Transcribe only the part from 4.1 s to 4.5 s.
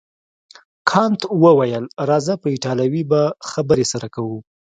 کوو.